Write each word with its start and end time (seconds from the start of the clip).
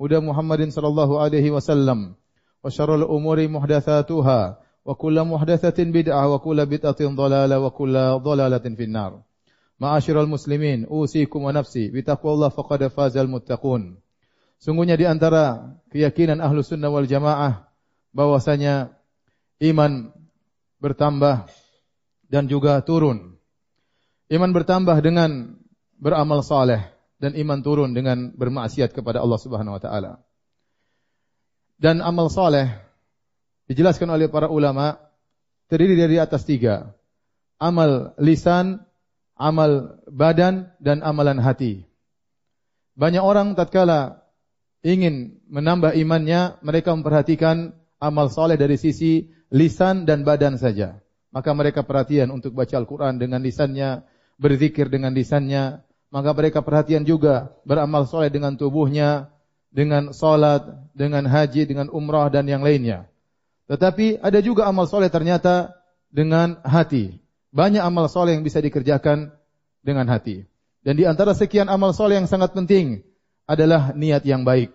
هدى 0.00 0.18
محمد 0.18 0.68
صلى 0.68 0.88
الله 0.88 1.10
عليه 1.20 1.46
وسلم 1.50 1.98
وشر 2.64 2.90
الأمور 2.94 3.38
محدثاتها 3.48 4.40
وكل 4.84 5.16
محدثة 5.24 5.78
بدعة 5.84 6.22
وكل 6.34 6.58
بدعة 6.66 7.00
ضلالة 7.02 7.56
وكل 7.60 7.94
ضلالة 8.22 8.66
في 8.78 8.84
النار 8.84 9.12
معاشر 9.80 10.16
المسلمين 10.22 10.84
أوصيكم 10.86 11.40
ونفسي 11.42 11.90
بتقوى 11.90 12.32
الله 12.32 12.48
فقد 12.48 12.80
فاز 12.86 13.16
المتقون 13.16 13.82
Sungguhnya 14.58 14.98
di 14.98 15.06
antara 15.06 15.78
keyakinan 15.94 16.42
ahlu 16.42 16.66
sunnah 16.66 16.90
wal 16.90 17.06
jamaah 17.06 17.70
bahwasanya 18.10 18.90
iman 19.62 20.10
bertambah 20.82 21.46
dan 22.26 22.50
juga 22.50 22.82
turun. 22.82 23.38
Iman 24.26 24.50
bertambah 24.50 24.98
dengan 24.98 25.62
beramal 25.94 26.42
saleh 26.42 26.91
dan 27.23 27.39
iman 27.39 27.63
turun 27.63 27.95
dengan 27.95 28.35
bermaksiat 28.35 28.91
kepada 28.91 29.23
Allah 29.23 29.39
Subhanahu 29.39 29.79
wa 29.79 29.81
taala. 29.81 30.19
Dan 31.79 32.03
amal 32.03 32.27
saleh 32.27 32.67
dijelaskan 33.71 34.11
oleh 34.11 34.27
para 34.27 34.51
ulama 34.51 34.99
terdiri 35.71 35.95
dari 35.95 36.19
atas 36.19 36.43
tiga. 36.43 36.91
Amal 37.63 38.11
lisan, 38.19 38.83
amal 39.39 40.03
badan, 40.11 40.75
dan 40.83 40.99
amalan 40.99 41.39
hati. 41.39 41.87
Banyak 42.99 43.23
orang 43.23 43.55
tatkala 43.55 44.27
ingin 44.83 45.39
menambah 45.47 45.95
imannya, 45.95 46.59
mereka 46.59 46.91
memperhatikan 46.91 47.71
amal 48.03 48.27
soleh 48.27 48.59
dari 48.59 48.75
sisi 48.75 49.31
lisan 49.47 50.03
dan 50.03 50.27
badan 50.27 50.59
saja. 50.59 50.99
Maka 51.31 51.55
mereka 51.55 51.87
perhatian 51.87 52.29
untuk 52.35 52.51
baca 52.53 52.75
Al-Quran 52.77 53.17
dengan 53.17 53.39
lisannya, 53.39 54.03
berzikir 54.37 54.91
dengan 54.91 55.15
lisannya. 55.15 55.81
Maka 56.13 56.29
mereka 56.37 56.61
perhatian 56.61 57.01
juga 57.01 57.49
beramal 57.65 58.05
soleh 58.05 58.29
dengan 58.29 58.53
tubuhnya, 58.53 59.33
dengan 59.73 60.13
salat, 60.13 60.61
dengan 60.93 61.25
haji, 61.25 61.65
dengan 61.65 61.89
umrah 61.89 62.29
dan 62.29 62.45
yang 62.45 62.61
lainnya. 62.61 63.09
Tetapi 63.65 64.21
ada 64.21 64.37
juga 64.37 64.69
amal 64.69 64.85
soleh 64.85 65.09
ternyata 65.09 65.73
dengan 66.13 66.61
hati. 66.61 67.17
Banyak 67.49 67.81
amal 67.81 68.05
soleh 68.13 68.37
yang 68.37 68.45
bisa 68.45 68.61
dikerjakan 68.61 69.33
dengan 69.81 70.05
hati. 70.05 70.45
Dan 70.85 71.01
di 71.01 71.09
antara 71.09 71.33
sekian 71.33 71.65
amal 71.65 71.97
soleh 71.97 72.21
yang 72.21 72.29
sangat 72.29 72.53
penting, 72.53 73.01
adalah 73.49 73.91
niat 73.97 74.23
yang 74.23 74.47
baik. 74.47 74.71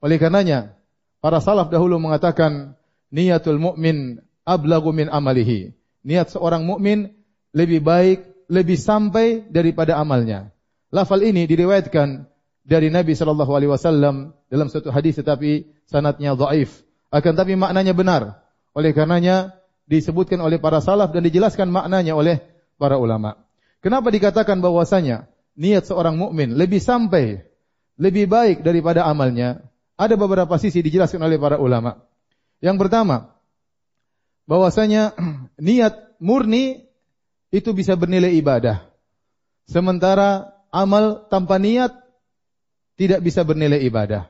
Oleh 0.00 0.16
karenanya, 0.20 0.76
para 1.20 1.40
salaf 1.40 1.68
dahulu 1.68 2.00
mengatakan 2.00 2.76
niatul 3.08 3.60
mukmin 3.60 4.20
ablagu 4.44 4.92
min 4.92 5.08
amalihi. 5.08 5.72
Niat 6.04 6.32
seorang 6.32 6.64
mukmin 6.64 7.12
lebih 7.56 7.80
baik, 7.80 8.33
lebih 8.48 8.76
sampai 8.78 9.46
daripada 9.48 9.96
amalnya. 9.98 10.52
Lafal 10.94 11.26
ini 11.26 11.44
diriwayatkan 11.48 12.28
dari 12.64 12.88
Nabi 12.88 13.12
sallallahu 13.12 13.52
alaihi 13.52 13.72
wasallam 13.72 14.32
dalam 14.48 14.68
satu 14.72 14.88
hadis 14.94 15.20
tetapi 15.20 15.68
sanatnya 15.90 16.38
dhaif. 16.38 16.84
Akan 17.12 17.36
tapi 17.36 17.54
maknanya 17.54 17.92
benar. 17.94 18.42
Oleh 18.74 18.90
karenanya 18.90 19.54
disebutkan 19.86 20.40
oleh 20.40 20.58
para 20.58 20.80
salaf 20.80 21.12
dan 21.12 21.22
dijelaskan 21.22 21.70
maknanya 21.70 22.16
oleh 22.16 22.42
para 22.80 22.96
ulama. 22.98 23.38
Kenapa 23.84 24.08
dikatakan 24.08 24.64
bahwasanya 24.64 25.28
niat 25.54 25.86
seorang 25.86 26.16
mukmin 26.16 26.56
lebih 26.56 26.80
sampai 26.80 27.44
lebih 27.94 28.26
baik 28.26 28.66
daripada 28.66 29.06
amalnya, 29.06 29.62
ada 29.94 30.14
beberapa 30.18 30.58
sisi 30.58 30.82
dijelaskan 30.82 31.22
oleh 31.22 31.38
para 31.38 31.62
ulama. 31.62 32.02
Yang 32.58 32.76
pertama, 32.86 33.34
bahwasanya 34.50 35.14
niat 35.60 36.18
murni 36.18 36.83
itu 37.54 37.70
bisa 37.70 37.94
bernilai 37.94 38.34
ibadah. 38.34 38.90
Sementara 39.70 40.58
amal 40.74 41.30
tanpa 41.30 41.62
niat 41.62 41.94
tidak 42.98 43.22
bisa 43.22 43.46
bernilai 43.46 43.78
ibadah. 43.86 44.26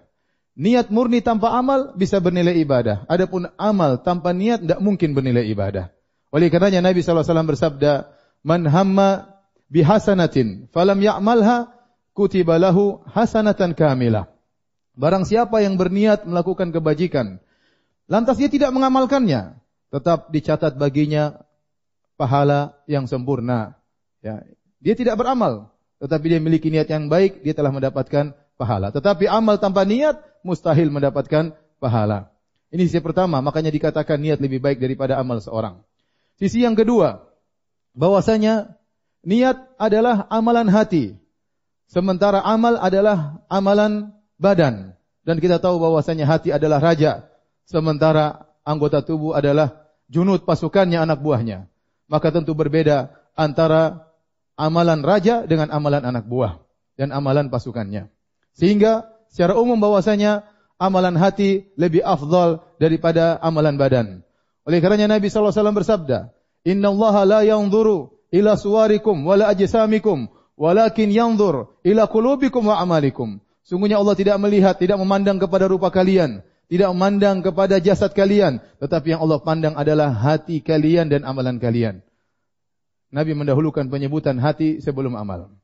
Niat 0.54 0.92
murni 0.92 1.24
tanpa 1.24 1.56
amal 1.56 1.96
bisa 1.96 2.20
bernilai 2.20 2.54
ibadah. 2.60 3.08
Adapun 3.08 3.48
amal 3.56 4.04
tanpa 4.04 4.36
niat 4.36 4.60
tidak 4.60 4.80
mungkin 4.84 5.16
bernilai 5.16 5.48
ibadah. 5.48 5.88
Oleh 6.30 6.52
karenanya 6.52 6.84
Nabi 6.84 7.00
SAW 7.00 7.24
bersabda, 7.24 8.12
Man 8.44 8.68
hamma 8.68 9.40
bihasanatin 9.72 10.68
falam 10.70 11.00
ya'malha 11.00 11.72
kutiba 12.12 12.60
lahu 12.60 13.00
hasanatan 13.08 13.72
kamilah. 13.72 14.28
Barang 14.94 15.26
siapa 15.26 15.64
yang 15.64 15.74
berniat 15.74 16.22
melakukan 16.28 16.70
kebajikan, 16.70 17.42
lantas 18.06 18.38
dia 18.38 18.46
tidak 18.46 18.70
mengamalkannya, 18.70 19.58
tetap 19.90 20.30
dicatat 20.30 20.78
baginya 20.78 21.42
pahala 22.14 22.78
yang 22.86 23.06
sempurna. 23.06 23.78
Ya, 24.24 24.42
dia 24.80 24.94
tidak 24.96 25.20
beramal, 25.20 25.74
tetapi 26.00 26.24
dia 26.34 26.38
memiliki 26.40 26.68
niat 26.68 26.88
yang 26.88 27.08
baik, 27.08 27.44
dia 27.44 27.54
telah 27.56 27.70
mendapatkan 27.70 28.34
pahala. 28.56 28.90
Tetapi 28.90 29.28
amal 29.28 29.58
tanpa 29.60 29.86
niat 29.86 30.20
mustahil 30.44 30.88
mendapatkan 30.90 31.54
pahala. 31.80 32.32
Ini 32.74 32.90
sisi 32.90 32.98
pertama, 32.98 33.38
makanya 33.38 33.70
dikatakan 33.70 34.18
niat 34.18 34.42
lebih 34.42 34.58
baik 34.58 34.82
daripada 34.82 35.14
amal 35.20 35.38
seorang. 35.38 35.80
Sisi 36.34 36.66
yang 36.66 36.74
kedua, 36.74 37.22
bahwasanya 37.94 38.74
niat 39.22 39.56
adalah 39.78 40.26
amalan 40.28 40.66
hati. 40.66 41.14
Sementara 41.86 42.42
amal 42.42 42.74
adalah 42.80 43.38
amalan 43.46 44.10
badan. 44.36 44.98
Dan 45.24 45.40
kita 45.40 45.62
tahu 45.62 45.80
bahwasanya 45.80 46.28
hati 46.28 46.52
adalah 46.52 46.82
raja. 46.82 47.24
Sementara 47.64 48.44
anggota 48.66 49.00
tubuh 49.00 49.32
adalah 49.32 49.88
junut 50.10 50.44
pasukannya 50.44 51.00
anak 51.00 51.22
buahnya. 51.24 51.70
Maka 52.10 52.30
tentu 52.34 52.52
berbeda 52.52 53.12
antara 53.34 54.10
amalan 54.54 55.00
raja 55.00 55.44
dengan 55.48 55.72
amalan 55.72 56.04
anak 56.04 56.24
buah. 56.28 56.60
Dan 56.94 57.10
amalan 57.10 57.50
pasukannya. 57.50 58.06
Sehingga 58.54 59.10
secara 59.26 59.58
umum 59.58 59.82
bahwasanya 59.82 60.46
amalan 60.78 61.18
hati 61.18 61.66
lebih 61.74 62.06
afdal 62.06 62.62
daripada 62.78 63.34
amalan 63.42 63.74
badan. 63.74 64.06
Oleh 64.62 64.78
karenanya 64.78 65.18
Nabi 65.18 65.26
SAW 65.26 65.52
bersabda, 65.52 66.30
Inna 66.64 66.94
Allah 66.94 67.14
la 67.26 67.40
yanzuru 67.42 68.14
ila 68.30 68.54
suwarikum 68.54 69.26
wala 69.26 69.50
ajsamikum 69.50 70.30
walakin 70.56 71.10
yanzur 71.10 71.74
ila 71.82 72.06
qulubikum 72.06 72.64
wa 72.70 72.78
amalikum. 72.80 73.42
Sungguhnya 73.64 73.96
Allah 73.96 74.14
tidak 74.16 74.36
melihat, 74.40 74.76
tidak 74.76 75.00
memandang 75.00 75.40
kepada 75.40 75.64
rupa 75.64 75.88
kalian, 75.88 76.44
tidak 76.68 76.88
memandang 76.96 77.44
kepada 77.44 77.76
jasad 77.78 78.16
kalian, 78.16 78.58
tetapi 78.80 79.14
yang 79.14 79.20
Allah 79.20 79.40
pandang 79.44 79.74
adalah 79.76 80.10
hati 80.10 80.64
kalian 80.64 81.12
dan 81.12 81.22
amalan 81.28 81.60
kalian. 81.60 82.00
Nabi 83.14 83.36
mendahulukan 83.36 83.86
penyebutan 83.86 84.40
hati 84.42 84.82
sebelum 84.82 85.14
amal. 85.14 85.54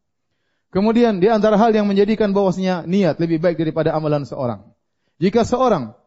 Kemudian 0.70 1.18
di 1.18 1.26
antara 1.26 1.58
hal 1.58 1.74
yang 1.74 1.90
menjadikan 1.90 2.30
bahwasanya 2.30 2.86
niat 2.86 3.18
lebih 3.18 3.42
baik 3.42 3.58
daripada 3.58 3.90
amalan 3.90 4.22
seorang. 4.22 4.70
Jika 5.18 5.42
seorang 5.42 5.98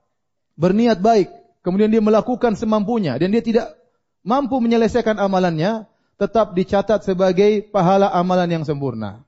berniat 0.56 1.04
baik, 1.04 1.28
kemudian 1.66 1.92
dia 1.92 2.00
melakukan 2.00 2.56
semampunya 2.56 3.20
dan 3.20 3.36
dia 3.36 3.44
tidak 3.44 3.76
mampu 4.24 4.64
menyelesaikan 4.64 5.20
amalannya, 5.20 5.84
tetap 6.16 6.56
dicatat 6.56 7.04
sebagai 7.04 7.68
pahala 7.68 8.08
amalan 8.08 8.62
yang 8.62 8.64
sempurna. 8.64 9.28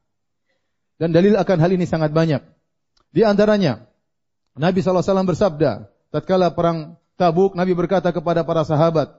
Dan 0.96 1.12
dalil 1.12 1.36
akan 1.36 1.58
hal 1.60 1.72
ini 1.76 1.84
sangat 1.84 2.16
banyak. 2.16 2.40
Di 3.12 3.28
antaranya, 3.28 3.92
Nabi 4.56 4.80
SAW 4.80 5.04
bersabda, 5.04 5.92
tatkala 6.10 6.52
perang 6.56 6.96
Tabuk, 7.16 7.56
Nabi 7.56 7.72
berkata 7.76 8.12
kepada 8.12 8.44
para 8.44 8.64
sahabat, 8.68 9.12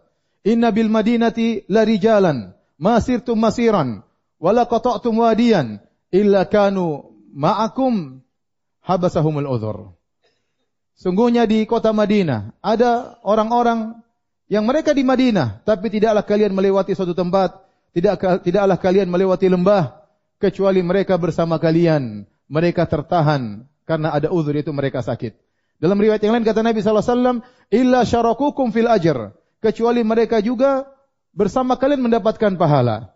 Inna 0.45 0.69
bil 0.73 0.89
madinati 0.93 1.65
la 1.69 1.85
rijalan, 1.85 2.53
masirtum 2.77 3.41
masiran, 3.41 4.05
wala 4.37 4.69
qata'tum 4.69 5.17
wadiyan, 5.17 5.81
illa 6.13 6.45
kanu 6.49 7.13
ma'akum 7.33 8.21
habasahumul 8.85 9.49
udhur. 9.49 9.97
Sungguhnya 10.97 11.45
di 11.45 11.69
kota 11.69 11.93
Madinah 11.93 12.57
ada 12.65 13.21
orang-orang 13.21 14.01
yang 14.49 14.65
mereka 14.65 14.97
di 14.97 15.05
Madinah, 15.05 15.61
tapi 15.69 15.93
tidaklah 15.93 16.25
kalian 16.25 16.57
melewati 16.57 16.97
suatu 16.97 17.13
tempat 17.13 17.61
tidak 17.93 18.45
tidaklah 18.45 18.77
kalian 18.81 19.09
melewati 19.09 19.49
lembah 19.49 20.05
kecuali 20.41 20.81
mereka 20.81 21.17
bersama 21.21 21.61
kalian. 21.61 22.25
Mereka 22.47 22.87
tertahan 22.87 23.67
karena 23.87 24.13
ada 24.13 24.29
uzur 24.35 24.53
itu 24.53 24.75
mereka 24.75 25.01
sakit. 25.01 25.39
Dalam 25.79 25.97
riwayat 25.97 26.21
yang 26.21 26.35
lain 26.37 26.45
kata 26.45 26.61
Nabi 26.61 26.83
SAW, 26.83 27.41
illa 27.71 28.01
syarakukum 28.03 28.75
fil 28.75 28.91
ajr. 28.91 29.33
Kecuali 29.63 30.03
mereka 30.05 30.43
juga 30.45 30.91
bersama 31.33 31.79
kalian 31.79 32.05
mendapatkan 32.05 32.59
pahala. 32.59 33.15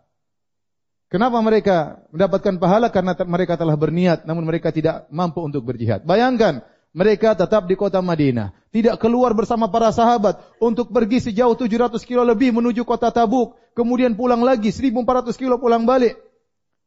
Kenapa 1.11 1.43
mereka 1.43 2.01
mendapatkan 2.15 2.55
pahala? 2.55 2.87
Karena 2.87 3.11
mereka 3.27 3.59
telah 3.59 3.75
berniat, 3.75 4.23
namun 4.23 4.47
mereka 4.47 4.71
tidak 4.71 5.11
mampu 5.11 5.43
untuk 5.43 5.67
berjihad. 5.67 6.07
Bayangkan, 6.07 6.63
Mereka 6.91 7.39
tetap 7.39 7.71
di 7.71 7.79
kota 7.79 8.03
Madinah. 8.03 8.51
Tidak 8.71 8.99
keluar 8.99 9.31
bersama 9.31 9.71
para 9.71 9.95
sahabat 9.95 10.43
untuk 10.59 10.91
pergi 10.91 11.31
sejauh 11.31 11.55
700 11.55 12.03
kilo 12.03 12.23
lebih 12.27 12.51
menuju 12.51 12.83
kota 12.83 13.07
Tabuk. 13.07 13.55
Kemudian 13.71 14.19
pulang 14.19 14.43
lagi 14.43 14.75
1400 14.75 15.31
kilo 15.39 15.55
pulang 15.55 15.87
balik. 15.87 16.19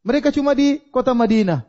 Mereka 0.05 0.29
cuma 0.29 0.53
di 0.53 0.77
kota 0.93 1.17
Madinah. 1.17 1.65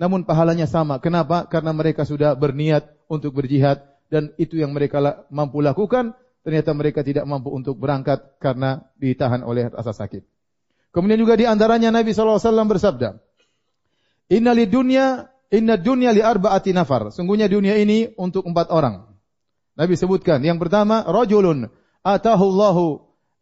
Namun 0.00 0.24
pahalanya 0.24 0.64
sama. 0.64 0.96
Kenapa? 0.96 1.44
Karena 1.44 1.76
mereka 1.76 2.08
sudah 2.08 2.32
berniat 2.32 2.88
untuk 3.04 3.36
berjihad. 3.36 3.84
Dan 4.08 4.32
itu 4.40 4.56
yang 4.56 4.72
mereka 4.72 5.28
mampu 5.28 5.60
lakukan. 5.60 6.16
Ternyata 6.40 6.72
mereka 6.72 7.04
tidak 7.04 7.28
mampu 7.28 7.52
untuk 7.52 7.76
berangkat 7.76 8.40
karena 8.40 8.80
ditahan 8.96 9.44
oleh 9.44 9.68
rasa 9.68 9.92
sakit. 9.92 10.24
Kemudian 10.90 11.20
juga 11.20 11.36
di 11.36 11.44
antaranya 11.44 11.92
Nabi 11.92 12.16
SAW 12.16 12.40
bersabda, 12.40 13.20
Inna 14.32 14.56
li 14.56 14.64
dunya, 14.64 15.28
inna 15.52 15.76
dunya 15.76 16.16
li 16.16 16.24
arba'ati 16.24 16.72
nafar. 16.72 17.12
Sungguhnya 17.12 17.46
dunia 17.46 17.76
ini 17.76 18.08
untuk 18.16 18.48
empat 18.48 18.72
orang. 18.72 19.04
Nabi 19.76 19.94
sebutkan, 20.00 20.40
yang 20.40 20.56
pertama, 20.56 21.04
rajulun 21.04 21.68
atahu 22.00 22.44
Allahu 22.56 22.84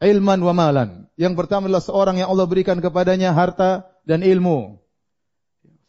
ilman 0.02 0.42
wa 0.42 0.52
malan. 0.52 0.88
Yang 1.14 1.34
pertama 1.38 1.70
adalah 1.70 1.86
seorang 1.86 2.18
yang 2.18 2.28
Allah 2.34 2.46
berikan 2.50 2.82
kepadanya 2.82 3.30
harta 3.30 3.86
dan 4.02 4.26
ilmu. 4.26 4.82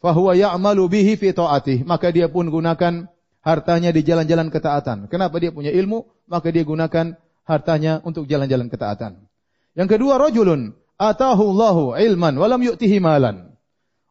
Fahuwa 0.00 0.32
ya'malu 0.32 0.88
bihi 0.88 1.14
fi 1.20 1.36
ta'atih. 1.36 1.84
Maka 1.84 2.08
dia 2.08 2.26
pun 2.32 2.48
gunakan 2.48 3.06
hartanya 3.44 3.92
di 3.92 4.00
jalan-jalan 4.00 4.48
ketaatan. 4.48 5.12
Kenapa 5.12 5.36
dia 5.36 5.52
punya 5.52 5.68
ilmu? 5.72 6.08
Maka 6.24 6.48
dia 6.48 6.64
gunakan 6.64 7.16
hartanya 7.44 8.00
untuk 8.04 8.24
jalan-jalan 8.24 8.72
ketaatan. 8.72 9.20
Yang 9.76 9.88
kedua, 9.96 10.16
rajulun 10.16 10.72
atahu 10.96 11.56
Allahu 11.56 11.84
ilman 11.96 12.34
wa 12.36 12.46
lam 12.48 12.60
yu'tihi 12.64 12.96
malan. 13.00 13.52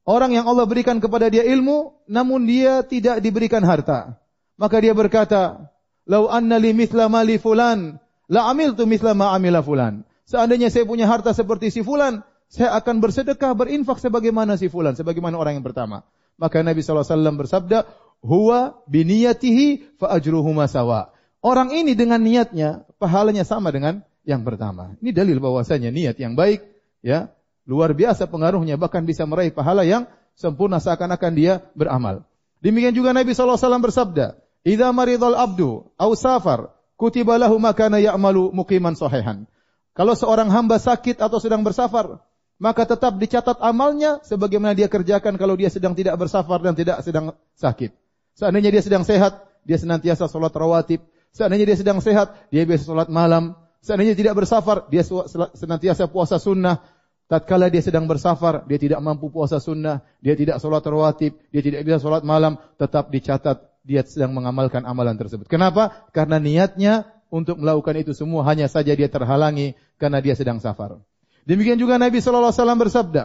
Orang 0.09 0.33
yang 0.33 0.49
Allah 0.49 0.65
berikan 0.65 0.97
kepada 0.97 1.29
dia 1.29 1.45
ilmu, 1.45 1.93
namun 2.09 2.49
dia 2.49 2.81
tidak 2.81 3.21
diberikan 3.21 3.61
harta. 3.61 4.17
Maka 4.57 4.81
dia 4.81 4.97
berkata, 4.97 5.69
Lau 6.09 6.25
anna 6.25 6.57
li 6.57 6.73
mithla 6.73 7.05
mali 7.05 7.37
fulan, 7.37 8.01
la 8.25 8.49
amiltu 8.49 8.89
mithla 8.89 9.13
ma 9.13 9.37
amila 9.37 9.61
fulan. 9.61 10.01
Seandainya 10.25 10.73
saya 10.73 10.89
punya 10.89 11.05
harta 11.05 11.29
seperti 11.37 11.69
si 11.69 11.85
fulan, 11.85 12.25
saya 12.49 12.73
akan 12.75 12.97
bersedekah, 12.97 13.53
berinfak 13.53 14.01
sebagaimana 14.01 14.57
si 14.57 14.67
fulan, 14.67 14.97
sebagaimana 14.97 15.37
orang 15.37 15.61
yang 15.61 15.65
pertama. 15.65 16.01
Maka 16.35 16.65
Nabi 16.65 16.81
SAW 16.81 17.05
bersabda, 17.37 17.85
huwa 18.25 18.81
biniyatihi 18.89 19.97
fa 20.01 20.17
ajruhu 20.17 20.49
sawa. 20.65 21.13
Orang 21.39 21.71
ini 21.71 21.93
dengan 21.93 22.19
niatnya, 22.19 22.89
pahalanya 22.97 23.45
sama 23.45 23.69
dengan 23.69 24.01
yang 24.25 24.41
pertama. 24.43 24.97
Ini 24.99 25.13
dalil 25.13 25.37
bahwasanya 25.37 25.93
niat 25.93 26.17
yang 26.17 26.33
baik, 26.35 26.65
ya, 27.05 27.31
Luar 27.69 27.93
biasa 27.93 28.25
pengaruhnya, 28.25 28.81
bahkan 28.81 29.05
bisa 29.05 29.29
meraih 29.29 29.53
pahala 29.53 29.85
yang 29.85 30.09
sempurna 30.33 30.81
seakan-akan 30.81 31.33
dia 31.37 31.61
beramal. 31.77 32.25
Demikian 32.65 32.97
juga 32.97 33.13
Nabi 33.13 33.37
SAW 33.37 33.61
bersabda, 33.77 34.41
Idza 34.65 34.89
maridul 34.89 35.37
abdu 35.37 35.85
au 35.93 36.11
safar, 36.17 36.73
kutiba 36.97 37.37
lahu 37.37 37.61
makana 37.61 38.01
ya'malu 38.01 38.49
muqiman 38.57 38.97
sahihan. 38.97 39.45
Kalau 39.93 40.17
seorang 40.17 40.49
hamba 40.49 40.81
sakit 40.81 41.21
atau 41.21 41.37
sedang 41.37 41.61
bersafar, 41.61 42.25
maka 42.59 42.83
tetap 42.83 43.15
dicatat 43.15 43.57
amalnya 43.63 44.19
sebagaimana 44.27 44.75
dia 44.75 44.91
kerjakan 44.91 45.39
kalau 45.39 45.55
dia 45.55 45.71
sedang 45.71 45.95
tidak 45.95 46.19
bersafar 46.19 46.59
dan 46.59 46.75
tidak 46.75 46.99
sedang 47.07 47.31
sakit. 47.55 47.95
Seandainya 48.35 48.69
dia 48.75 48.83
sedang 48.83 49.07
sehat, 49.07 49.47
dia 49.63 49.79
senantiasa 49.79 50.27
sholat 50.27 50.51
rawatib. 50.51 50.99
Seandainya 51.31 51.71
dia 51.71 51.77
sedang 51.79 52.03
sehat, 52.03 52.35
dia 52.51 52.67
biasa 52.67 52.83
sholat 52.83 53.07
malam. 53.07 53.55
Seandainya 53.79 54.11
tidak 54.11 54.43
bersafar, 54.43 54.91
dia 54.91 55.07
senantiasa 55.55 56.11
puasa 56.11 56.35
sunnah. 56.35 56.83
Tatkala 57.31 57.71
dia 57.71 57.79
sedang 57.79 58.09
bersafar, 58.09 58.67
dia 58.67 58.75
tidak 58.81 58.99
mampu 58.99 59.31
puasa 59.31 59.61
sunnah, 59.61 60.03
dia 60.19 60.35
tidak 60.35 60.59
sholat 60.59 60.83
rawatib, 60.83 61.37
dia 61.53 61.61
tidak 61.63 61.85
bisa 61.87 62.01
sholat 62.01 62.25
malam, 62.27 62.57
tetap 62.75 63.07
dicatat 63.07 63.69
dia 63.85 64.03
sedang 64.03 64.35
mengamalkan 64.35 64.83
amalan 64.83 65.15
tersebut. 65.15 65.47
Kenapa? 65.47 66.09
Karena 66.11 66.41
niatnya 66.41 67.07
untuk 67.29 67.61
melakukan 67.61 67.95
itu 68.01 68.11
semua 68.17 68.43
hanya 68.49 68.65
saja 68.65 68.91
dia 68.97 69.07
terhalangi 69.07 69.77
karena 70.01 70.19
dia 70.19 70.33
sedang 70.33 70.57
safar. 70.57 70.99
Demikian 71.47 71.79
juga 71.79 71.95
Nabi 72.01 72.19
sallallahu 72.19 72.51
alaihi 72.51 72.61
wasallam 72.63 72.79
bersabda, 72.79 73.23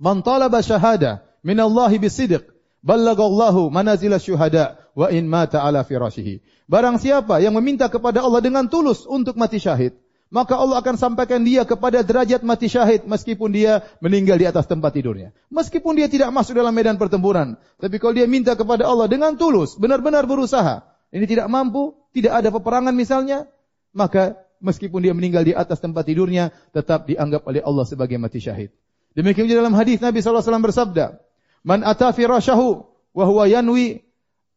"Man 0.00 0.20
talaba 0.20 0.60
syahada 0.60 1.24
min 1.44 1.56
Allah 1.60 1.92
bisidq, 1.94 2.44
ballagallahu 2.82 3.70
manazil 3.70 4.12
syuhada 4.18 4.80
wa 4.92 5.08
in 5.08 5.28
mata 5.30 5.62
ala 5.62 5.86
firashihi." 5.86 6.42
Barang 6.66 6.96
siapa 6.96 7.40
yang 7.40 7.52
meminta 7.56 7.88
kepada 7.92 8.24
Allah 8.24 8.40
dengan 8.40 8.66
tulus 8.68 9.04
untuk 9.04 9.36
mati 9.36 9.60
syahid, 9.60 9.96
maka 10.32 10.56
Allah 10.56 10.80
akan 10.80 10.96
sampaikan 10.96 11.44
dia 11.44 11.68
kepada 11.68 12.00
derajat 12.00 12.40
mati 12.40 12.72
syahid 12.72 13.04
meskipun 13.04 13.52
dia 13.52 13.84
meninggal 14.00 14.40
di 14.40 14.48
atas 14.48 14.64
tempat 14.64 14.96
tidurnya. 14.96 15.36
Meskipun 15.52 15.92
dia 15.92 16.08
tidak 16.08 16.32
masuk 16.32 16.56
dalam 16.56 16.72
medan 16.72 16.96
pertempuran, 16.96 17.60
tapi 17.76 18.00
kalau 18.00 18.16
dia 18.16 18.24
minta 18.24 18.56
kepada 18.56 18.88
Allah 18.88 19.12
dengan 19.12 19.36
tulus, 19.36 19.76
benar-benar 19.76 20.24
berusaha, 20.24 20.88
ini 21.12 21.28
tidak 21.28 21.52
mampu, 21.52 21.92
tidak 22.16 22.40
ada 22.40 22.48
peperangan 22.48 22.96
misalnya, 22.96 23.44
maka 23.92 24.40
meskipun 24.62 25.02
dia 25.02 25.12
meninggal 25.12 25.42
di 25.42 25.52
atas 25.52 25.82
tempat 25.82 26.06
tidurnya, 26.06 26.54
tetap 26.70 27.10
dianggap 27.10 27.44
oleh 27.44 27.60
Allah 27.60 27.84
sebagai 27.84 28.16
mati 28.16 28.38
syahid. 28.38 28.70
Demikian 29.12 29.50
juga 29.50 29.66
dalam 29.66 29.76
hadis 29.76 30.00
Nabi 30.00 30.24
SAW 30.24 30.40
bersabda, 30.40 31.20
Man 31.66 31.84
ata 31.84 32.14
firashahu 32.14 32.86
wa 33.12 33.24
huwa 33.28 33.44
yanwi 33.44 34.06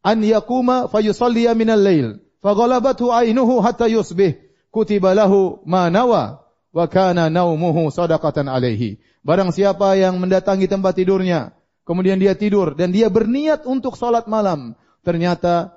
an 0.05 0.23
yakuma 0.23 0.87
fayusalliya 0.87 1.57
minal 1.57 1.81
lail, 1.81 2.23
faghalabathu 2.39 3.11
ainuhu 3.11 3.59
hatta 3.59 3.91
yusbih, 3.91 4.39
kutiba 4.71 5.11
lahu 5.11 5.59
ma 5.67 5.91
nawa 5.91 6.45
wa 6.71 6.85
kana 6.87 7.27
naumuhu 7.27 7.91
sadaqatan 7.91 8.47
alaihi. 8.47 9.01
Barang 9.25 9.49
siapa 9.49 9.97
yang 9.97 10.21
mendatangi 10.21 10.69
tempat 10.69 11.01
tidurnya, 11.01 11.51
kemudian 11.83 12.21
dia 12.21 12.37
tidur 12.37 12.77
dan 12.77 12.93
dia 12.93 13.09
berniat 13.09 13.65
untuk 13.65 13.97
salat 13.99 14.29
malam, 14.29 14.77
ternyata 15.01 15.74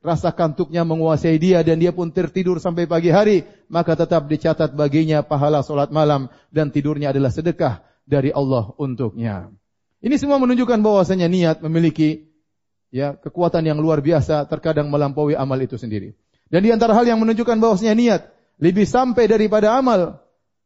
rasa 0.00 0.32
kantuknya 0.32 0.82
menguasai 0.84 1.36
dia 1.36 1.60
dan 1.60 1.76
dia 1.76 1.92
pun 1.92 2.08
tertidur 2.08 2.56
sampai 2.58 2.88
pagi 2.88 3.12
hari, 3.12 3.44
maka 3.68 3.96
tetap 3.96 4.26
dicatat 4.26 4.72
baginya 4.72 5.20
pahala 5.20 5.60
salat 5.60 5.92
malam 5.92 6.32
dan 6.48 6.72
tidurnya 6.72 7.12
adalah 7.12 7.28
sedekah 7.28 7.84
dari 8.08 8.32
Allah 8.32 8.72
untuknya. 8.80 9.52
Ini 10.00 10.16
semua 10.16 10.40
menunjukkan 10.40 10.80
bahwasanya 10.80 11.28
niat 11.28 11.56
memiliki 11.60 12.32
ya 12.88 13.14
kekuatan 13.14 13.68
yang 13.68 13.78
luar 13.78 14.00
biasa 14.00 14.48
terkadang 14.48 14.88
melampaui 14.88 15.36
amal 15.36 15.60
itu 15.60 15.76
sendiri. 15.76 16.16
Dan 16.50 16.66
di 16.66 16.72
antara 16.72 16.96
hal 16.96 17.06
yang 17.06 17.20
menunjukkan 17.20 17.60
bahwasanya 17.60 17.94
niat 17.94 18.22
lebih 18.58 18.88
sampai 18.88 19.28
daripada 19.30 19.76
amal. 19.76 20.18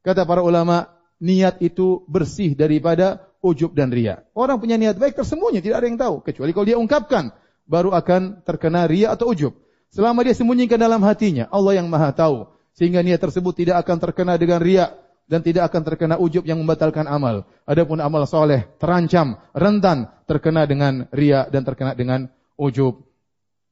Kata 0.07 0.25
para 0.25 0.41
ulama, 0.41 0.89
niat 1.19 1.61
itu 1.61 2.05
bersih 2.09 2.55
daripada 2.55 3.25
ujub 3.45 3.73
dan 3.77 3.93
ria. 3.93 4.25
Orang 4.33 4.61
punya 4.61 4.81
niat 4.81 4.97
baik 4.97 5.17
tersembunyi, 5.17 5.61
tidak 5.61 5.85
ada 5.85 5.87
yang 5.89 6.01
tahu. 6.01 6.15
Kecuali 6.25 6.51
kalau 6.57 6.67
dia 6.69 6.79
ungkapkan, 6.81 7.33
baru 7.65 7.93
akan 7.97 8.45
terkena 8.45 8.85
ria 8.89 9.13
atau 9.13 9.33
ujub. 9.33 9.53
Selama 9.95 10.27
dia 10.27 10.35
sembunyikan 10.35 10.77
dalam 10.77 11.01
hatinya, 11.07 11.47
Allah 11.55 11.79
yang 11.79 11.87
maha 11.87 12.11
tahu. 12.11 12.51
Sehingga 12.75 13.07
niat 13.07 13.23
tersebut 13.23 13.55
tidak 13.55 13.87
akan 13.87 14.03
terkena 14.03 14.35
dengan 14.35 14.59
ria 14.59 14.91
dan 15.31 15.41
tidak 15.41 15.71
akan 15.71 15.83
terkena 15.87 16.15
ujub 16.19 16.43
yang 16.43 16.59
membatalkan 16.59 17.07
amal. 17.07 17.47
Adapun 17.65 18.03
amal 18.03 18.27
soleh 18.27 18.67
terancam, 18.83 19.39
rentan, 19.55 20.11
terkena 20.27 20.67
dengan 20.67 21.07
ria 21.15 21.47
dan 21.49 21.63
terkena 21.63 21.95
dengan 21.95 22.27
ujub. 22.59 23.07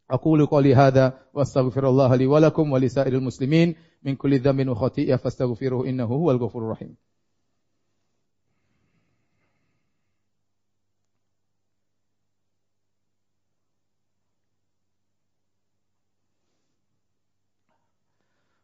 Aqulu 0.07 0.47
qali 0.47 0.77
hadha 0.77 1.19
wa 1.33 1.43
astaghfirullah 1.43 2.11
li 2.21 2.29
wa 2.29 2.39
lakum 2.39 2.69
wa 2.69 2.79
lisairil 2.79 3.25
muslimin 3.25 3.75
min 4.05 4.15
kulli 4.15 4.39
dhanbin 4.39 4.69
wa 4.71 4.77
khati'ah 4.77 5.19
fastaghfiruhu 5.19 5.89
innahu 5.89 6.29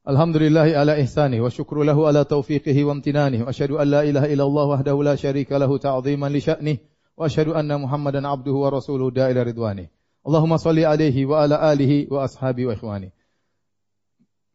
Alhamdulillahi 0.08 0.72
ala 0.72 0.96
ihsani 0.96 1.36
wa 1.36 1.52
syukru 1.52 1.84
lahu 1.84 2.08
ala 2.08 2.24
taufiqihi 2.24 2.80
wa 2.80 2.96
amtinani 2.96 3.44
wa 3.44 3.52
asyhadu 3.52 3.76
an 3.76 3.92
la 3.92 4.08
ilaha 4.08 4.24
illallah 4.24 4.66
wahdahu 4.72 5.04
la 5.04 5.20
syarika 5.20 5.60
lahu 5.60 5.76
ta'ziman 5.76 6.32
li 6.32 6.40
sya'nih 6.40 6.80
wa 7.12 7.28
asyhadu 7.28 7.52
anna 7.52 7.76
Muhammadan 7.76 8.24
abduhu 8.24 8.64
wa 8.64 8.72
rasuluhu 8.72 9.12
da'ila 9.12 9.44
ridwanih. 9.44 9.92
Allahumma 10.24 10.56
salli 10.56 10.88
alaihi 10.88 11.28
wa 11.28 11.44
ala 11.44 11.60
alihi 11.60 12.08
wa 12.08 12.24
ashabi 12.24 12.64
wa 12.64 12.72
ikhwani. 12.72 13.12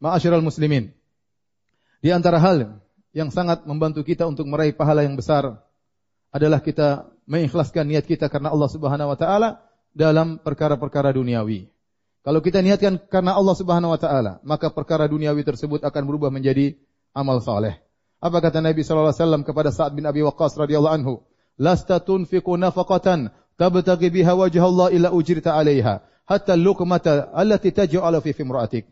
Ma'asyiral 0.02 0.42
muslimin. 0.42 0.90
Di 2.02 2.10
antara 2.10 2.42
hal 2.42 2.82
yang 3.14 3.30
sangat 3.30 3.70
membantu 3.70 4.02
kita 4.02 4.26
untuk 4.26 4.50
meraih 4.50 4.74
pahala 4.74 5.06
yang 5.06 5.14
besar 5.14 5.62
adalah 6.34 6.66
kita 6.66 7.14
mengikhlaskan 7.30 7.94
niat 7.94 8.10
kita 8.10 8.26
karena 8.26 8.50
Allah 8.50 8.74
Subhanahu 8.74 9.14
wa 9.14 9.18
taala 9.22 9.62
dalam 9.94 10.42
perkara-perkara 10.42 11.14
duniawi. 11.14 11.70
Kalau 12.24 12.40
kita 12.40 12.64
niatkan 12.64 13.04
karena 13.12 13.36
Allah 13.36 13.52
Subhanahu 13.52 13.92
wa 13.92 14.00
taala, 14.00 14.40
maka 14.48 14.72
perkara 14.72 15.12
duniawi 15.12 15.44
tersebut 15.44 15.84
akan 15.84 16.04
berubah 16.08 16.32
menjadi 16.32 16.80
amal 17.12 17.44
saleh. 17.44 17.84
Apa 18.24 18.40
kata 18.40 18.64
Nabi 18.64 18.80
sallallahu 18.88 19.12
alaihi 19.12 19.20
wasallam 19.20 19.44
kepada 19.44 19.70
Sa'ad 19.76 19.92
bin 19.92 20.08
Abi 20.08 20.24
Waqqas 20.24 20.56
radhiyallahu 20.56 20.96
anhu? 20.96 21.14
Lasta 21.60 22.00
tunfiqu 22.00 22.56
nafaqatan 22.56 23.36
tabtaghi 23.60 24.08
biha 24.08 24.40
wajha 24.40 24.64
Allah 24.64 24.88
illa 24.96 25.10
ujirta 25.12 25.52
'alaiha 25.52 26.00
hatta 26.24 26.56
luqmata 26.56 27.36
allati 27.36 27.76
taj'alu 27.76 28.24
fi 28.24 28.32
fimra'atik. 28.32 28.88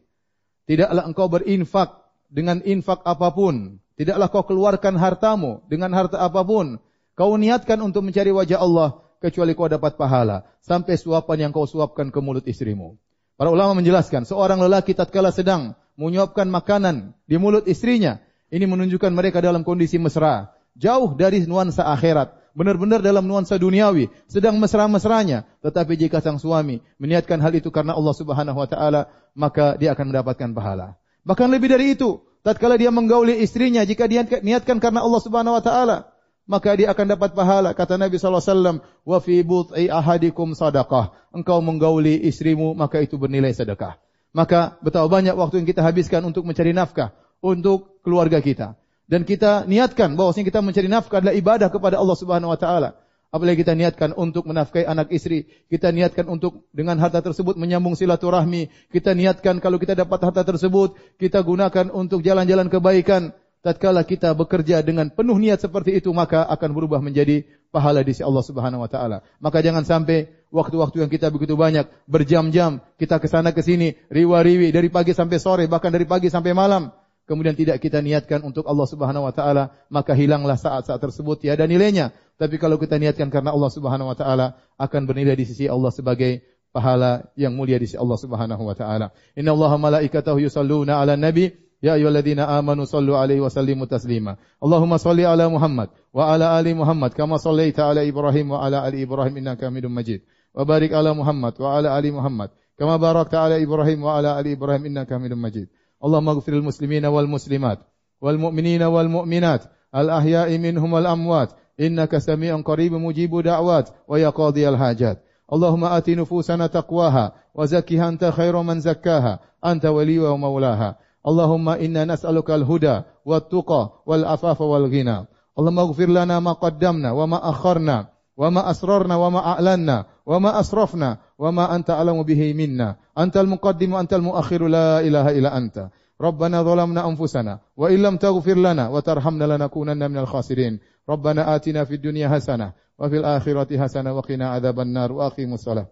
Tidaklah 0.68 1.08
engkau 1.08 1.32
berinfak 1.32 2.04
dengan 2.28 2.60
infak 2.68 3.00
apa 3.08 3.32
pun, 3.32 3.80
tidaklah 3.96 4.28
kau 4.28 4.44
keluarkan 4.44 5.00
hartamu 5.00 5.64
dengan 5.72 5.96
harta 5.96 6.20
apa 6.20 6.44
pun. 6.44 6.84
Kau 7.16 7.40
niatkan 7.40 7.80
untuk 7.80 8.04
mencari 8.08 8.32
wajah 8.36 8.60
Allah, 8.60 9.04
kecuali 9.24 9.56
kau 9.56 9.72
dapat 9.72 9.96
pahala 9.96 10.48
sampai 10.60 11.00
suapan 11.00 11.48
yang 11.48 11.52
kau 11.56 11.64
suapkan 11.64 12.12
ke 12.12 12.20
mulut 12.20 12.44
istrimu. 12.44 13.00
Para 13.42 13.50
ulama 13.50 13.82
menjelaskan, 13.82 14.30
seorang 14.30 14.62
lelaki 14.62 14.94
tatkala 14.94 15.34
sedang 15.34 15.74
menyuapkan 15.98 16.46
makanan 16.46 17.18
di 17.26 17.42
mulut 17.42 17.66
istrinya, 17.66 18.22
ini 18.54 18.70
menunjukkan 18.70 19.10
mereka 19.10 19.42
dalam 19.42 19.66
kondisi 19.66 19.98
mesra, 19.98 20.54
jauh 20.78 21.18
dari 21.18 21.42
nuansa 21.50 21.90
akhirat, 21.90 22.38
benar-benar 22.54 23.02
dalam 23.02 23.26
nuansa 23.26 23.58
duniawi, 23.58 24.14
sedang 24.30 24.62
mesra-mesranya. 24.62 25.50
Tetapi 25.66 25.98
jika 25.98 26.22
sang 26.22 26.38
suami 26.38 26.86
meniatkan 27.02 27.42
hal 27.42 27.58
itu 27.58 27.74
karena 27.74 27.98
Allah 27.98 28.14
Subhanahu 28.14 28.62
wa 28.62 28.70
taala, 28.70 29.10
maka 29.34 29.74
dia 29.74 29.98
akan 29.98 30.14
mendapatkan 30.14 30.54
pahala. 30.54 31.02
Bahkan 31.26 31.50
lebih 31.50 31.74
dari 31.74 31.98
itu, 31.98 32.22
tatkala 32.46 32.78
dia 32.78 32.94
menggauli 32.94 33.42
istrinya 33.42 33.82
jika 33.82 34.06
dia 34.06 34.22
niatkan 34.22 34.78
karena 34.78 35.02
Allah 35.02 35.18
Subhanahu 35.18 35.58
wa 35.58 35.64
taala, 35.66 36.11
maka 36.52 36.76
dia 36.76 36.92
akan 36.92 37.16
dapat 37.16 37.32
pahala. 37.32 37.72
Kata 37.72 37.96
Nabi 37.96 38.20
wasallam, 38.20 38.84
"Wa 39.08 39.24
fi 39.24 39.40
bud'i 39.40 39.88
ahadikum 39.88 40.52
sadaqah." 40.52 41.16
Engkau 41.32 41.64
menggauli 41.64 42.20
istrimu, 42.28 42.76
maka 42.76 43.00
itu 43.00 43.16
bernilai 43.16 43.56
sedekah. 43.56 43.96
Maka 44.36 44.76
betapa 44.84 45.08
banyak 45.08 45.32
waktu 45.32 45.64
yang 45.64 45.68
kita 45.72 45.80
habiskan 45.80 46.28
untuk 46.28 46.44
mencari 46.44 46.76
nafkah 46.76 47.16
untuk 47.40 48.04
keluarga 48.04 48.44
kita. 48.44 48.76
Dan 49.08 49.24
kita 49.24 49.64
niatkan 49.64 50.20
bahwasanya 50.20 50.52
kita 50.52 50.60
mencari 50.60 50.92
nafkah 50.92 51.24
adalah 51.24 51.36
ibadah 51.36 51.72
kepada 51.72 51.96
Allah 51.96 52.18
Subhanahu 52.20 52.52
wa 52.52 52.60
taala. 52.60 53.00
Apalagi 53.32 53.64
kita 53.64 53.72
niatkan 53.80 54.12
untuk 54.12 54.44
menafkahi 54.44 54.84
anak 54.84 55.08
istri, 55.16 55.48
kita 55.72 55.88
niatkan 55.96 56.28
untuk 56.28 56.68
dengan 56.76 57.00
harta 57.00 57.24
tersebut 57.24 57.56
menyambung 57.56 57.96
silaturahmi, 57.96 58.68
kita 58.92 59.16
niatkan 59.16 59.64
kalau 59.64 59.80
kita 59.80 59.96
dapat 59.96 60.20
harta 60.20 60.44
tersebut, 60.44 61.00
kita 61.16 61.40
gunakan 61.40 61.96
untuk 61.96 62.28
jalan-jalan 62.28 62.68
kebaikan. 62.68 63.32
Tatkala 63.62 64.02
kita 64.02 64.34
bekerja 64.34 64.82
dengan 64.82 65.14
penuh 65.14 65.38
niat 65.38 65.62
seperti 65.62 65.94
itu, 65.94 66.10
maka 66.10 66.42
akan 66.50 66.74
berubah 66.74 66.98
menjadi 66.98 67.46
pahala 67.70 68.02
di 68.02 68.10
sisi 68.10 68.26
Allah 68.26 68.42
Subhanahu 68.42 68.82
wa 68.82 68.90
taala. 68.90 69.22
Maka 69.38 69.62
jangan 69.62 69.86
sampai 69.86 70.34
waktu-waktu 70.50 71.06
yang 71.06 71.12
kita 71.14 71.30
begitu 71.30 71.54
banyak, 71.54 71.86
berjam-jam 72.10 72.82
kita 72.98 73.22
ke 73.22 73.30
sana 73.30 73.54
ke 73.54 73.62
sini, 73.62 73.94
riwa-riwi 74.10 74.74
dari 74.74 74.90
pagi 74.90 75.14
sampai 75.14 75.38
sore, 75.38 75.64
bahkan 75.70 75.94
dari 75.94 76.10
pagi 76.10 76.34
sampai 76.34 76.58
malam 76.58 76.90
kemudian 77.32 77.56
tidak 77.56 77.80
kita 77.80 78.04
niatkan 78.04 78.44
untuk 78.44 78.68
Allah 78.68 78.84
Subhanahu 78.84 79.24
wa 79.24 79.32
taala, 79.32 79.72
maka 79.88 80.12
hilanglah 80.12 80.60
saat-saat 80.60 81.00
tersebut 81.00 81.40
tiada 81.40 81.64
nilainya. 81.64 82.12
Tapi 82.36 82.60
kalau 82.60 82.76
kita 82.76 83.00
niatkan 83.00 83.32
karena 83.32 83.56
Allah 83.56 83.72
Subhanahu 83.72 84.12
wa 84.12 84.18
taala, 84.20 84.60
akan 84.76 85.08
bernilai 85.08 85.40
di 85.40 85.48
sisi 85.48 85.72
Allah 85.72 85.96
sebagai 85.96 86.44
pahala 86.76 87.32
yang 87.40 87.56
mulia 87.56 87.80
di 87.80 87.88
sisi 87.88 87.96
Allah 87.96 88.20
Subhanahu 88.20 88.64
wa 88.68 88.76
taala. 88.76 89.16
Inna 89.40 89.56
Allah 89.56 89.72
malaikatahu 89.80 90.44
yusalluna 90.44 91.00
'alan 91.00 91.24
nabi 91.24 91.56
يا 91.84 91.94
أيها 91.94 92.10
الذين 92.10 92.40
آمنوا 92.40 92.86
صلوا 92.86 93.18
عليه 93.18 93.42
وسلموا 93.42 93.86
تسليما. 93.86 94.36
اللهم 94.64 94.98
صل 94.98 95.20
على 95.20 95.48
محمد 95.50 95.90
وعلى 96.14 96.60
آل 96.60 96.76
محمد 96.76 97.14
كما 97.14 97.38
صليت 97.38 97.80
على 97.80 98.10
إبراهيم 98.10 98.52
وعلى 98.52 98.88
آل 98.88 99.02
إبراهيم 99.02 99.38
إنك 99.38 99.66
حميد 99.66 99.86
مجيد. 99.86 100.22
وبارك 100.56 100.94
على 100.94 101.14
محمد 101.14 101.54
وعلى 101.62 102.00
آل 102.00 102.14
محمد 102.14 102.50
كما 102.80 102.98
باركت 102.98 103.36
على 103.36 103.64
إبراهيم 103.64 104.04
وعلى 104.04 104.40
آل 104.40 104.48
إبراهيم 104.48 104.86
إنك 104.86 105.14
حميد 105.14 105.34
مجيد. 105.34 105.68
اللهم 106.06 106.30
اغفر 106.30 106.54
المسلمين 106.54 107.06
والمسلمات 107.06 107.80
والمؤمنين 108.22 108.84
والمؤمنات 108.84 109.64
الأحياء 109.96 110.58
منهم 110.58 110.94
والأموات 110.94 111.50
إنك 111.80 112.18
سميع 112.18 112.62
قريب 112.62 112.94
مجيب 112.94 113.42
دعوات 113.42 113.90
ويا 114.08 114.30
قاضي 114.30 114.70
الحاجات. 114.70 115.24
اللهم 115.54 115.84
آت 115.84 116.10
نفوسنا 116.10 116.68
تقواها 116.68 117.32
وزكها 117.56 118.10
أنت 118.10 118.26
خير 118.26 118.62
من 118.62 118.80
زكاها. 118.80 119.40
أنت 119.66 119.86
ولي 119.86 120.20
ومولاها. 120.20 120.96
Allahumma 121.22 121.78
inna 121.78 122.06
nas'aluka 122.06 122.58
al-huda 122.58 123.06
wat-tuqa 123.26 124.06
wal-afafa 124.06 124.66
wal-ghina. 124.66 125.30
Allahumma 125.58 125.86
ighfir 125.90 126.10
lana 126.10 126.42
ma 126.42 126.58
qaddamna 126.58 127.14
wa 127.14 127.26
ma 127.28 127.38
akharna 127.38 128.10
wa 128.38 128.48
ma 128.50 128.62
asrarna 128.66 129.16
wa 129.20 129.30
ma 129.30 129.42
a'lanna 129.54 130.06
wa 130.26 130.38
ma 130.40 130.50
asrafna 130.58 131.22
wa 131.38 131.50
ma 131.52 131.70
anta 131.70 132.00
alamu 132.02 132.26
bihi 132.26 132.54
minna. 132.58 132.98
Antal 133.14 133.46
muqaddim 133.46 133.94
wa 133.94 134.02
antal 134.02 134.26
muakhiru 134.26 134.66
la 134.72 135.02
ilaha 135.06 135.32
illa 135.34 135.52
anta. 135.54 135.92
ربنا 136.22 136.64
ظلمنا 136.64 137.02
أنفسنا 137.08 137.60
وإن 137.78 138.02
لم 138.02 138.18
تغفر 138.18 138.54
لنا 138.54 138.90
وترحمنا 138.90 139.58
لنكونن 139.58 140.12
من 140.12 140.18
الخاسرين 140.18 140.80
ربنا 141.10 141.56
آتنا 141.56 141.84
في 141.84 141.96
الدنيا 141.96 142.30
حسنة 142.30 142.74
وفي 143.00 143.18
الآخرة 143.18 143.78
حسنة 143.84 144.14
وقنا 144.14 144.50
عذاب 144.50 144.80
النار 144.80 145.12
وأقيموا 145.12 145.56
الصلاة 145.56 145.86